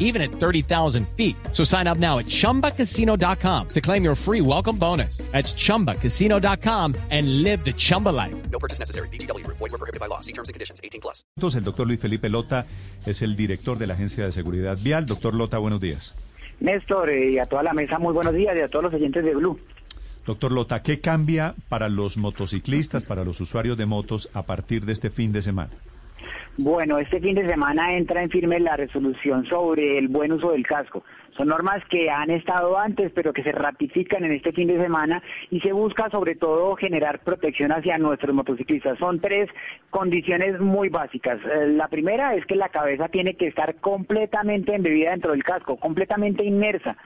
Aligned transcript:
even 0.00 0.20
at 0.20 0.32
30,000 0.32 1.06
feet. 1.16 1.36
So 1.52 1.62
sign 1.62 1.86
up 1.86 1.98
now 1.98 2.18
at 2.18 2.26
chumbacasino.com 2.26 3.68
to 3.68 3.80
claim 3.80 4.02
your 4.02 4.16
free 4.16 4.40
welcome 4.40 4.76
bonus. 4.76 5.18
That's 5.30 5.54
chumbacasino.com 5.54 6.96
and 7.10 7.44
live 7.44 7.64
the 7.64 7.72
Chumba 7.72 8.08
life. 8.08 8.34
No 8.50 8.58
purchase 8.58 8.80
necessary. 8.80 9.08
BGW. 9.08 9.46
Void 9.46 9.60
were 9.60 9.78
prohibited 9.78 10.00
by 10.00 10.06
law. 10.06 10.20
See 10.20 10.32
terms 10.32 10.48
and 10.48 10.54
conditions. 10.54 10.80
18 10.82 11.00
plus. 11.00 11.24
El 11.54 11.64
doctor 11.64 11.86
Luis 11.86 12.00
Felipe 12.00 12.28
Lota 12.28 12.66
es 13.06 13.22
el 13.22 13.36
director 13.36 13.78
de 13.78 13.86
la 13.86 13.94
Agencia 13.94 14.24
de 14.24 14.32
Seguridad 14.32 14.76
Vial. 14.82 15.06
Doctor 15.06 15.34
Lota, 15.34 15.58
buenos 15.58 15.80
días. 15.80 16.14
Néstor, 16.60 17.10
eh, 17.10 17.32
y 17.32 17.38
a 17.38 17.46
toda 17.46 17.62
la 17.62 17.72
mesa, 17.72 17.98
muy 17.98 18.12
buenos 18.12 18.34
días 18.34 18.54
y 18.56 18.60
a 18.60 18.68
todos 18.68 18.84
los 18.84 18.94
oyentes 18.94 19.24
de 19.24 19.34
Blue. 19.34 19.58
Doctor 20.26 20.52
Lota, 20.52 20.82
¿qué 20.82 21.00
cambia 21.00 21.54
para 21.68 21.88
los 21.88 22.16
motociclistas, 22.16 23.04
para 23.04 23.24
los 23.24 23.40
usuarios 23.40 23.78
de 23.78 23.86
motos 23.86 24.28
a 24.34 24.42
partir 24.42 24.84
de 24.84 24.92
este 24.92 25.10
fin 25.10 25.32
de 25.32 25.42
semana? 25.42 25.70
Bueno, 26.56 26.98
este 26.98 27.20
fin 27.20 27.34
de 27.36 27.48
semana 27.48 27.96
entra 27.96 28.22
en 28.22 28.28
firme 28.28 28.60
la 28.60 28.76
resolución 28.76 29.46
sobre 29.46 29.96
el 29.96 30.08
buen 30.08 30.32
uso 30.32 30.50
del 30.52 30.66
casco. 30.66 31.04
Son 31.36 31.48
normas 31.48 31.82
que 31.88 32.10
han 32.10 32.30
estado 32.30 32.76
antes, 32.76 33.12
pero 33.14 33.32
que 33.32 33.42
se 33.42 33.52
ratifican 33.52 34.24
en 34.24 34.32
este 34.32 34.52
fin 34.52 34.68
de 34.68 34.78
semana 34.78 35.22
y 35.50 35.60
se 35.60 35.72
busca 35.72 36.10
sobre 36.10 36.34
todo 36.34 36.76
generar 36.76 37.20
protección 37.20 37.72
hacia 37.72 37.96
nuestros 37.98 38.34
motociclistas. 38.34 38.98
Son 38.98 39.20
tres 39.20 39.48
condiciones 39.88 40.60
muy 40.60 40.90
básicas. 40.90 41.38
Eh, 41.44 41.68
La 41.68 41.88
primera 41.88 42.34
es 42.34 42.44
que 42.44 42.56
la 42.56 42.68
cabeza 42.68 43.08
tiene 43.08 43.36
que 43.36 43.46
estar 43.46 43.76
completamente 43.76 44.74
embebida 44.74 45.12
dentro 45.12 45.32
del 45.32 45.44
casco, 45.44 45.76
completamente 45.76 46.44
inmersa 46.44 46.96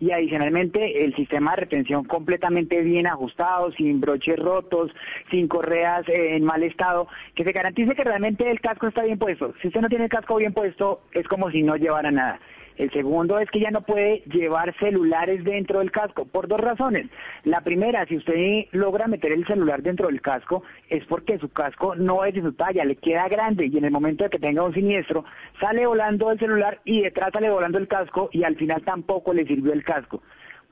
y 0.00 0.10
adicionalmente 0.10 1.04
el 1.04 1.14
sistema 1.14 1.50
de 1.52 1.62
retención 1.62 2.04
completamente 2.04 2.80
bien 2.80 3.06
ajustado, 3.06 3.70
sin 3.72 4.00
broches 4.00 4.38
rotos, 4.38 4.90
sin 5.30 5.46
correas 5.46 6.08
eh, 6.08 6.36
en 6.36 6.44
mal 6.44 6.62
estado, 6.62 7.06
que 7.34 7.44
se 7.44 7.52
garantice 7.52 7.94
que 7.94 8.04
realmente 8.04 8.50
el 8.50 8.60
casco 8.60 8.88
está 8.88 9.04
bien 9.04 9.18
puesto. 9.18 9.52
Si 9.60 9.68
usted 9.68 9.80
no 9.80 9.88
tiene 9.88 10.04
el 10.04 10.10
casco 10.10 10.36
bien 10.36 10.54
puesto, 10.54 11.02
es 11.12 11.28
como 11.28 11.50
si 11.50 11.62
no 11.62 11.76
llevara 11.76 12.10
nada. 12.10 12.40
El 12.80 12.90
segundo 12.92 13.38
es 13.38 13.50
que 13.50 13.60
ya 13.60 13.70
no 13.70 13.82
puede 13.82 14.20
llevar 14.20 14.74
celulares 14.78 15.44
dentro 15.44 15.80
del 15.80 15.90
casco 15.90 16.24
por 16.24 16.48
dos 16.48 16.58
razones. 16.58 17.08
La 17.44 17.60
primera, 17.60 18.06
si 18.06 18.16
usted 18.16 18.68
logra 18.72 19.06
meter 19.06 19.32
el 19.32 19.46
celular 19.46 19.82
dentro 19.82 20.06
del 20.06 20.22
casco, 20.22 20.62
es 20.88 21.04
porque 21.04 21.38
su 21.38 21.50
casco 21.50 21.94
no 21.94 22.24
es 22.24 22.32
de 22.32 22.40
su 22.40 22.54
talla, 22.54 22.86
le 22.86 22.96
queda 22.96 23.28
grande 23.28 23.66
y 23.66 23.76
en 23.76 23.84
el 23.84 23.90
momento 23.90 24.24
de 24.24 24.30
que 24.30 24.38
tenga 24.38 24.62
un 24.62 24.72
siniestro, 24.72 25.26
sale 25.60 25.84
volando 25.84 26.30
el 26.30 26.38
celular 26.38 26.80
y 26.86 27.02
detrás 27.02 27.34
sale 27.34 27.50
volando 27.50 27.76
el 27.76 27.86
casco 27.86 28.30
y 28.32 28.44
al 28.44 28.56
final 28.56 28.80
tampoco 28.80 29.34
le 29.34 29.44
sirvió 29.44 29.74
el 29.74 29.84
casco 29.84 30.22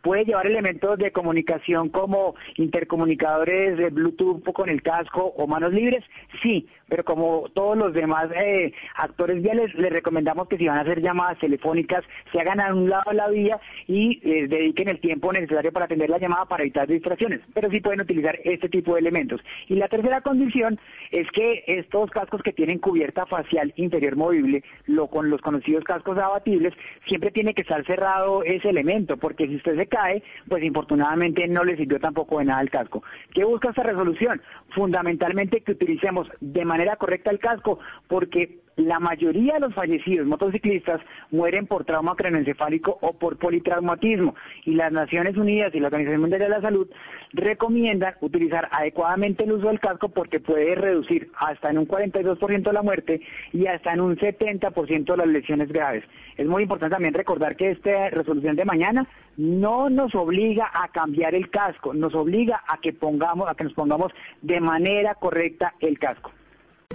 puede 0.02 0.24
llevar 0.24 0.46
elementos 0.46 0.98
de 0.98 1.10
comunicación 1.12 1.88
como 1.88 2.34
intercomunicadores 2.56 3.76
de 3.76 3.90
Bluetooth 3.90 4.42
con 4.52 4.68
el 4.68 4.82
casco 4.82 5.32
o 5.36 5.46
manos 5.46 5.72
libres, 5.72 6.04
sí, 6.42 6.68
pero 6.88 7.04
como 7.04 7.48
todos 7.54 7.76
los 7.76 7.92
demás 7.92 8.28
eh, 8.34 8.72
actores 8.94 9.42
viales, 9.42 9.74
les 9.74 9.92
recomendamos 9.92 10.48
que 10.48 10.56
si 10.56 10.66
van 10.66 10.78
a 10.78 10.82
hacer 10.82 11.00
llamadas 11.00 11.38
telefónicas, 11.38 12.04
se 12.32 12.40
hagan 12.40 12.60
a 12.60 12.74
un 12.74 12.88
lado 12.88 13.10
de 13.10 13.16
la 13.16 13.28
vía 13.28 13.60
y 13.86 14.20
eh, 14.22 14.48
dediquen 14.48 14.88
el 14.88 15.00
tiempo 15.00 15.32
necesario 15.32 15.72
para 15.72 15.86
atender 15.86 16.10
la 16.10 16.18
llamada 16.18 16.46
para 16.46 16.62
evitar 16.62 16.88
distracciones, 16.88 17.40
pero 17.52 17.70
sí 17.70 17.80
pueden 17.80 18.00
utilizar 18.00 18.38
este 18.44 18.68
tipo 18.68 18.94
de 18.94 19.00
elementos. 19.00 19.40
Y 19.68 19.74
la 19.74 19.88
tercera 19.88 20.20
condición 20.20 20.78
es 21.10 21.30
que 21.32 21.64
estos 21.66 22.10
cascos 22.10 22.42
que 22.42 22.52
tienen 22.52 22.78
cubierta 22.78 23.26
facial 23.26 23.72
interior 23.76 24.16
movible, 24.16 24.62
lo 24.86 25.08
con 25.08 25.30
los 25.30 25.40
conocidos 25.40 25.84
cascos 25.84 26.18
abatibles, 26.18 26.74
siempre 27.06 27.30
tiene 27.30 27.54
que 27.54 27.62
estar 27.62 27.84
cerrado 27.84 28.42
ese 28.44 28.68
elemento, 28.70 29.16
porque 29.16 29.46
si 29.46 29.56
usted 29.56 29.76
se 29.76 29.86
cae, 29.88 30.22
pues 30.48 30.62
infortunadamente 30.62 31.46
no 31.48 31.64
le 31.64 31.76
sirvió 31.76 31.98
tampoco 31.98 32.38
de 32.38 32.46
nada 32.46 32.60
el 32.60 32.70
casco. 32.70 33.02
¿Qué 33.34 33.44
busca 33.44 33.70
esta 33.70 33.82
resolución? 33.82 34.40
Fundamentalmente 34.74 35.60
que 35.62 35.72
utilicemos 35.72 36.28
de 36.40 36.64
manera 36.64 36.96
correcta 36.96 37.30
el 37.30 37.38
casco, 37.38 37.78
porque 38.06 38.60
la 38.78 39.00
mayoría 39.00 39.54
de 39.54 39.60
los 39.60 39.74
fallecidos 39.74 40.26
motociclistas 40.26 41.00
mueren 41.32 41.66
por 41.66 41.84
trauma 41.84 42.14
craneoencefálico 42.14 42.96
o 43.00 43.12
por 43.12 43.36
politraumatismo 43.36 44.36
y 44.64 44.74
las 44.74 44.92
Naciones 44.92 45.36
Unidas 45.36 45.74
y 45.74 45.80
la 45.80 45.88
Organización 45.88 46.20
Mundial 46.20 46.42
de 46.42 46.48
la 46.48 46.60
Salud 46.60 46.88
recomiendan 47.32 48.14
utilizar 48.20 48.68
adecuadamente 48.70 49.42
el 49.44 49.52
uso 49.52 49.66
del 49.66 49.80
casco 49.80 50.10
porque 50.10 50.38
puede 50.38 50.76
reducir 50.76 51.28
hasta 51.36 51.70
en 51.70 51.78
un 51.78 51.88
42% 51.88 52.72
la 52.72 52.82
muerte 52.82 53.20
y 53.52 53.66
hasta 53.66 53.92
en 53.92 54.00
un 54.00 54.16
70% 54.16 55.16
las 55.16 55.26
lesiones 55.26 55.68
graves. 55.72 56.04
Es 56.36 56.46
muy 56.46 56.62
importante 56.62 56.94
también 56.94 57.14
recordar 57.14 57.56
que 57.56 57.72
esta 57.72 58.10
resolución 58.10 58.54
de 58.54 58.64
mañana 58.64 59.08
no 59.36 59.90
nos 59.90 60.14
obliga 60.14 60.70
a 60.72 60.86
cambiar 60.88 61.34
el 61.34 61.50
casco, 61.50 61.94
nos 61.94 62.14
obliga 62.14 62.62
a 62.68 62.78
que 62.78 62.92
pongamos 62.92 63.48
a 63.50 63.56
que 63.56 63.64
nos 63.64 63.74
pongamos 63.74 64.12
de 64.40 64.60
manera 64.60 65.16
correcta 65.16 65.74
el 65.80 65.98
casco. 65.98 66.30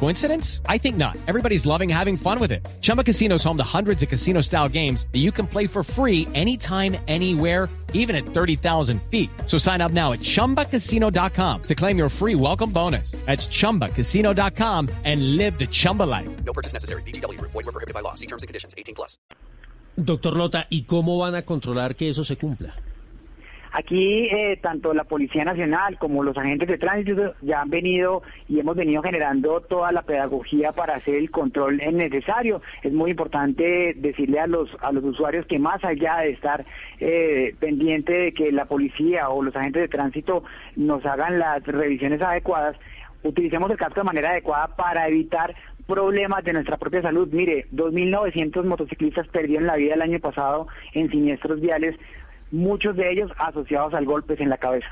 Coincidence? 0.00 0.62
I 0.68 0.78
think 0.78 0.96
not. 0.96 1.16
Everybody's 1.26 1.66
loving 1.66 1.88
having 1.88 2.16
fun 2.16 2.38
with 2.38 2.52
it. 2.52 2.66
Chumba 2.80 3.04
Casino 3.04 3.34
is 3.34 3.44
home 3.44 3.58
to 3.58 3.64
hundreds 3.64 4.02
of 4.02 4.08
casino 4.08 4.40
style 4.40 4.68
games 4.68 5.06
that 5.12 5.18
you 5.18 5.30
can 5.32 5.46
play 5.46 5.66
for 5.66 5.82
free 5.82 6.26
anytime, 6.34 6.96
anywhere, 7.08 7.68
even 7.92 8.16
at 8.16 8.24
30,000 8.24 9.02
feet. 9.10 9.28
So 9.44 9.58
sign 9.58 9.80
up 9.82 9.92
now 9.92 10.12
at 10.12 10.20
chumbacasino.com 10.20 11.62
to 11.64 11.74
claim 11.74 11.98
your 11.98 12.08
free 12.08 12.34
welcome 12.34 12.70
bonus. 12.70 13.10
That's 13.26 13.48
chumbacasino.com 13.48 14.88
and 15.04 15.36
live 15.36 15.58
the 15.58 15.66
Chumba 15.66 16.04
life. 16.04 16.28
No 16.44 16.52
purchase 16.52 16.72
necessary. 16.72 17.02
BGW. 17.02 17.40
Void 17.40 17.54
were 17.54 17.72
prohibited 17.72 17.94
by 17.94 18.00
law. 18.00 18.14
See 18.14 18.26
terms 18.26 18.42
and 18.44 18.48
conditions. 18.48 18.74
18 18.78 18.94
plus. 18.94 19.18
Doctor 19.96 20.36
Lota, 20.36 20.66
¿y 20.68 20.82
cómo 20.82 21.16
van 21.18 21.34
a 21.36 21.42
controlar 21.42 21.96
que 21.96 22.10
eso 22.10 22.22
se 22.22 22.36
cumpla? 22.36 22.74
Aquí 23.72 24.26
eh, 24.26 24.58
tanto 24.62 24.94
la 24.94 25.04
Policía 25.04 25.44
Nacional 25.44 25.98
como 25.98 26.22
los 26.22 26.36
agentes 26.36 26.68
de 26.68 26.78
tránsito 26.78 27.34
ya 27.42 27.62
han 27.62 27.70
venido 27.70 28.22
y 28.48 28.58
hemos 28.60 28.76
venido 28.76 29.02
generando 29.02 29.60
toda 29.60 29.92
la 29.92 30.02
pedagogía 30.02 30.72
para 30.72 30.96
hacer 30.96 31.16
el 31.16 31.30
control 31.30 31.78
necesario. 31.92 32.62
Es 32.82 32.92
muy 32.92 33.10
importante 33.10 33.94
decirle 33.96 34.40
a 34.40 34.46
los 34.46 34.70
a 34.80 34.92
los 34.92 35.04
usuarios 35.04 35.46
que 35.46 35.58
más 35.58 35.84
allá 35.84 36.18
de 36.18 36.30
estar 36.30 36.64
eh, 37.00 37.54
pendiente 37.60 38.12
de 38.12 38.32
que 38.32 38.52
la 38.52 38.64
policía 38.64 39.28
o 39.28 39.42
los 39.42 39.54
agentes 39.54 39.82
de 39.82 39.88
tránsito 39.88 40.44
nos 40.76 41.04
hagan 41.04 41.38
las 41.38 41.64
revisiones 41.64 42.22
adecuadas, 42.22 42.76
utilicemos 43.22 43.70
el 43.70 43.76
casco 43.76 44.00
de 44.00 44.04
manera 44.04 44.30
adecuada 44.30 44.68
para 44.76 45.08
evitar 45.08 45.54
problemas 45.86 46.44
de 46.44 46.52
nuestra 46.52 46.76
propia 46.76 47.02
salud. 47.02 47.28
Mire, 47.32 47.66
2.900 47.72 48.64
motociclistas 48.64 49.28
perdieron 49.28 49.66
la 49.66 49.76
vida 49.76 49.94
el 49.94 50.02
año 50.02 50.18
pasado 50.20 50.66
en 50.92 51.10
siniestros 51.10 51.60
viales, 51.60 51.96
muchos 52.50 52.96
de 52.96 53.10
ellos 53.10 53.30
asociados 53.38 53.94
al 53.94 54.04
golpes 54.04 54.40
en 54.40 54.48
la 54.48 54.58
cabeza. 54.58 54.88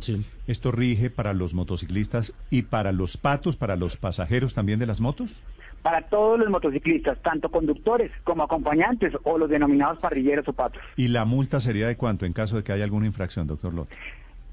Sí. 0.00 0.24
¿Esto 0.46 0.70
rige 0.70 1.10
para 1.10 1.32
los 1.32 1.54
motociclistas 1.54 2.34
y 2.50 2.62
para 2.62 2.92
los 2.92 3.16
patos, 3.16 3.56
para 3.56 3.76
los 3.76 3.96
pasajeros 3.96 4.54
también 4.54 4.78
de 4.78 4.86
las 4.86 5.00
motos? 5.00 5.42
Para 5.82 6.02
todos 6.02 6.38
los 6.38 6.50
motociclistas, 6.50 7.20
tanto 7.22 7.50
conductores 7.50 8.10
como 8.24 8.42
acompañantes 8.42 9.14
o 9.22 9.38
los 9.38 9.48
denominados 9.48 9.98
parrilleros 9.98 10.46
o 10.48 10.52
patos. 10.52 10.82
¿Y 10.96 11.08
la 11.08 11.24
multa 11.24 11.60
sería 11.60 11.86
de 11.86 11.96
cuánto 11.96 12.26
en 12.26 12.32
caso 12.32 12.56
de 12.56 12.64
que 12.64 12.72
haya 12.72 12.84
alguna 12.84 13.06
infracción, 13.06 13.46
doctor 13.46 13.72
Lota? 13.72 13.94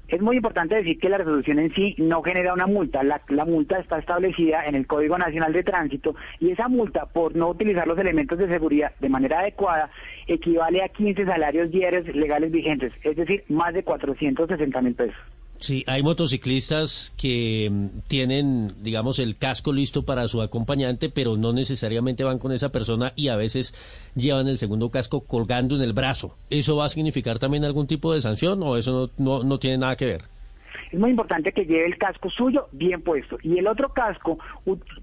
Es 0.08 0.22
muy 0.22 0.36
importante 0.36 0.76
decir 0.76 1.00
que 1.00 1.08
la 1.08 1.18
resolución 1.18 1.58
en 1.58 1.74
sí 1.74 1.96
no 1.98 2.22
genera 2.22 2.54
una 2.54 2.68
multa. 2.68 3.02
La, 3.02 3.44
multa 3.44 3.80
está 3.80 3.98
establecida 3.98 4.64
en 4.64 4.76
el 4.76 4.86
Código 4.86 5.18
Nacional 5.18 5.52
de 5.52 5.64
Tránsito 5.64 6.14
y 6.38 6.50
esa 6.50 6.68
multa 6.68 7.06
por 7.06 7.34
no 7.34 7.48
utilizar 7.48 7.88
los 7.88 7.98
elementos 7.98 8.38
de 8.38 8.46
seguridad 8.46 8.92
de 9.00 9.08
manera 9.08 9.40
adecuada 9.40 9.90
equivale 10.28 10.84
a 10.84 10.88
15 10.90 11.24
salarios 11.24 11.72
diarios 11.72 12.06
legales 12.14 12.52
vigentes, 12.52 12.92
es 13.02 13.16
decir, 13.16 13.42
más 13.48 13.74
de 13.74 13.82
460 13.82 14.80
mil 14.80 14.94
pesos. 14.94 15.35
Sí, 15.60 15.84
hay 15.86 16.02
motociclistas 16.02 17.12
que 17.16 17.68
mm, 17.70 18.00
tienen, 18.08 18.74
digamos, 18.82 19.18
el 19.18 19.36
casco 19.36 19.72
listo 19.72 20.04
para 20.04 20.28
su 20.28 20.42
acompañante, 20.42 21.08
pero 21.08 21.36
no 21.36 21.52
necesariamente 21.52 22.24
van 22.24 22.38
con 22.38 22.52
esa 22.52 22.70
persona 22.70 23.12
y 23.16 23.28
a 23.28 23.36
veces 23.36 23.74
llevan 24.14 24.48
el 24.48 24.58
segundo 24.58 24.90
casco 24.90 25.20
colgando 25.20 25.76
en 25.76 25.82
el 25.82 25.92
brazo. 25.92 26.36
¿Eso 26.50 26.76
va 26.76 26.86
a 26.86 26.90
significar 26.90 27.38
también 27.38 27.64
algún 27.64 27.86
tipo 27.86 28.12
de 28.12 28.20
sanción 28.20 28.62
o 28.62 28.76
eso 28.76 29.10
no, 29.16 29.58
tiene 29.58 29.78
nada 29.78 29.96
que 29.96 30.06
ver? 30.06 30.22
Es 30.96 31.00
muy 31.00 31.10
importante 31.10 31.52
que 31.52 31.66
lleve 31.66 31.84
el 31.84 31.98
casco 31.98 32.30
suyo 32.30 32.68
bien 32.72 33.02
puesto 33.02 33.36
y 33.42 33.58
el 33.58 33.66
otro 33.66 33.92
casco 33.92 34.38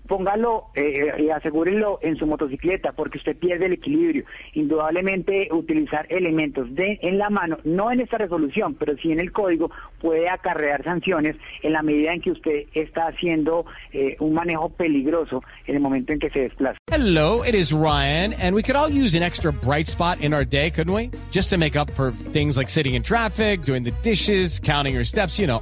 póngalo 0.08 0.72
eh, 0.74 1.14
y 1.20 1.30
asegúrenlo 1.30 2.00
en 2.02 2.18
su 2.18 2.26
motocicleta 2.26 2.94
porque 2.94 3.20
usted 3.20 3.38
pierde 3.38 3.68
el 3.68 3.74
equilibrio. 3.74 4.26
Indudablemente 4.54 5.50
utilizar 5.52 6.08
elementos 6.10 6.74
de 6.74 6.98
en 7.04 7.20
la 7.20 7.30
mano, 7.30 7.60
no 7.64 7.92
en 7.92 8.00
esta 8.00 8.18
resolución, 8.18 8.74
pero 8.74 8.98
sí 8.98 9.12
en 9.12 9.20
el 9.20 9.32
código 9.32 9.70
puede 10.02 10.28
acarrear 10.30 10.84
sanciones 10.84 11.36
en 11.62 11.74
la 11.74 11.84
medida 11.84 12.12
en 12.12 12.22
que 12.22 12.32
usted 12.32 12.64
está 12.74 13.10
haciendo 13.10 13.68
eh, 13.92 14.16
un 14.20 14.34
manejo 14.34 14.70
peligroso 14.70 15.44
en 15.68 15.76
el 15.76 15.82
momento 15.82 16.12
en 16.12 16.18
que 16.18 16.32
se 16.32 16.40
desplaza. 16.40 16.80
Hello, 16.92 17.44
it 17.44 17.54
is 17.54 17.72
Ryan, 17.72 18.34
and 18.34 18.56
we 18.56 18.64
could 18.64 18.76
all 18.76 18.90
use 18.90 19.16
an 19.16 19.22
extra 19.22 19.54
bright 19.54 19.88
spot 19.88 20.22
in 20.22 20.34
our 20.34 20.44
day, 20.44 20.72
couldn't 20.72 20.94
we? 20.94 21.12
Just 21.32 21.52
to 21.52 21.58
make 21.58 21.76
up 21.76 21.92
for 21.92 22.12
things 22.34 22.58
like 22.58 22.70
sitting 22.70 22.96
in 22.96 23.04
traffic, 23.04 23.62
doing 23.62 23.84
the 23.84 23.94
dishes, 24.02 24.60
counting 24.60 24.96
your 24.96 25.06
steps, 25.06 25.38
you 25.38 25.46
know, 25.46 25.62